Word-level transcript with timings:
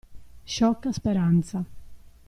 Sciocca 0.45 0.91
speranza. 0.91 1.63